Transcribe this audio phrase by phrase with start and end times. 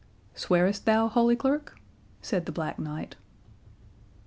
[0.33, 1.79] "Swearest thou, Holy Clerk?"
[2.23, 3.17] said the Black Knight.